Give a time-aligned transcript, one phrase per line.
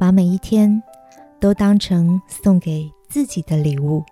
[0.00, 0.80] 把每一天
[1.40, 4.04] 都当成送给自己的礼物。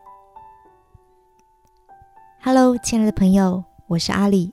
[2.43, 4.53] Hello，亲爱的朋友，我是阿里。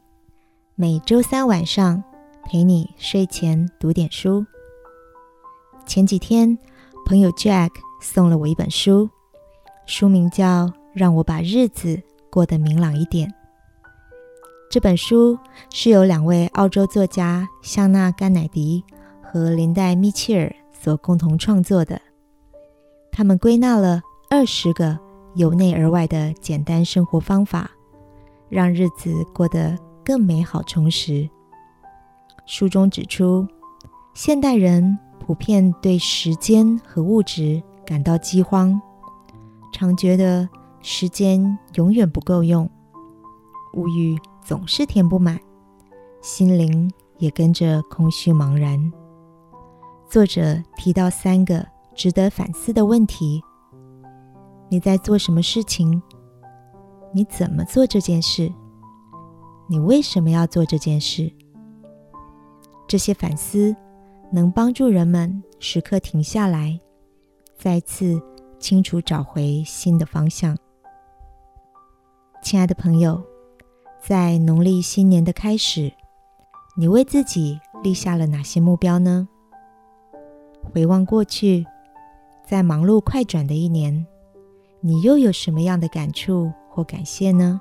[0.76, 2.04] 每周三晚上
[2.44, 4.46] 陪你睡前读点书。
[5.88, 6.56] 前几天，
[7.04, 9.10] 朋友 Jack 送了我一本书，
[9.88, 13.28] 书名叫《让我把日子过得明朗一点》。
[14.70, 15.40] 这本书
[15.72, 18.84] 是由两位澳洲作家香娜·甘乃迪
[19.24, 22.02] 和林黛·米切尔所共同创作的。
[23.12, 25.00] 他们归纳了二十个
[25.36, 27.72] 由内而外的简单生活方法，
[28.50, 31.30] 让日子过得更美好充实。
[32.46, 33.48] 书中指出，
[34.14, 38.82] 现代人普遍对时间和物质感到饥荒，
[39.72, 40.50] 常觉得
[40.82, 42.70] 时间永远不够用，
[43.76, 44.18] 物欲。
[44.46, 45.40] 总是填不满，
[46.22, 48.92] 心灵也跟着空虚茫然。
[50.14, 53.42] 作者提到三个值得反思的问题：
[54.70, 56.00] 你在做什么事情？
[57.12, 58.54] 你怎么做这件事？
[59.68, 61.34] 你为什么要做这件事？
[62.88, 63.76] 这些反思
[64.32, 66.80] 能帮助人们时刻停下来，
[67.58, 68.22] 再次
[68.60, 70.56] 清楚找回新的方向。
[72.44, 73.20] 亲爱的朋友。
[74.00, 75.92] 在农历新年的开始，
[76.76, 79.28] 你为自己立下了哪些目标呢？
[80.72, 81.66] 回望过去，
[82.46, 84.06] 在忙碌快转的一年，
[84.80, 87.60] 你又有什么样的感触或感谢呢？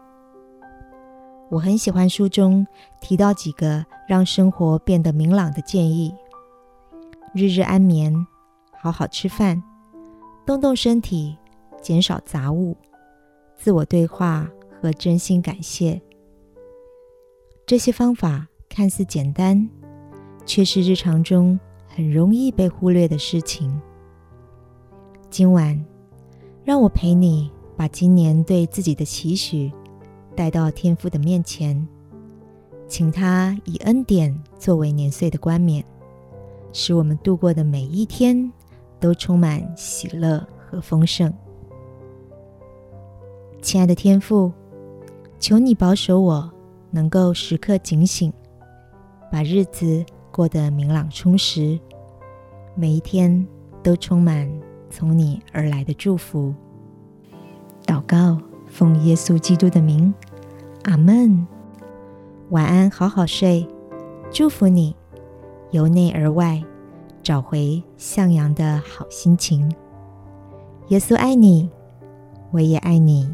[1.50, 2.67] 我很喜欢书中
[3.00, 6.14] 提到几个让生活变得明朗的建议：
[7.34, 8.27] 日日安眠，
[8.81, 9.62] 好好吃饭，
[10.47, 11.37] 动动身体，
[11.83, 12.75] 减少杂物，
[13.55, 14.48] 自我对话
[14.81, 16.00] 和真心感谢。
[17.66, 19.69] 这些方法看似简单，
[20.47, 21.61] 却是日常中
[21.95, 23.81] 很容易被忽略的事情。
[25.28, 25.78] 今晚，
[26.65, 29.71] 让我陪你把今年对自己的期许
[30.34, 31.87] 带到天父的面前，
[32.89, 35.84] 请他以恩典作为年岁的冠冕，
[36.72, 38.50] 使我们度过的每一天
[38.99, 41.33] 都充满喜乐和丰盛。
[43.61, 44.50] 亲爱的天父，
[45.39, 46.50] 求你保守我。
[46.95, 48.31] 能够时刻警醒，
[49.31, 51.81] 把日子过得明朗充实，
[52.75, 53.47] 每一天
[53.83, 54.50] 都充满
[54.88, 56.55] 从你而来的祝福。
[57.84, 60.12] 祷告，奉耶稣基督的名，
[60.84, 61.47] 阿门。
[62.50, 63.66] 晚安，好好睡，
[64.31, 64.94] 祝福你
[65.71, 66.62] 由内而外
[67.22, 69.71] 找回向阳的好心情。
[70.89, 71.71] 耶稣爱你，
[72.50, 73.31] 我也爱你。